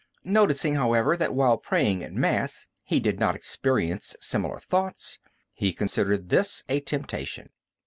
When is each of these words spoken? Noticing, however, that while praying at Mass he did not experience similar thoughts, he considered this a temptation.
Noticing, 0.25 0.73
however, 0.73 1.15
that 1.15 1.35
while 1.35 1.59
praying 1.59 2.03
at 2.03 2.11
Mass 2.11 2.69
he 2.83 2.99
did 2.99 3.19
not 3.19 3.35
experience 3.35 4.15
similar 4.19 4.57
thoughts, 4.57 5.19
he 5.53 5.71
considered 5.73 6.29
this 6.29 6.63
a 6.67 6.79
temptation. 6.79 7.49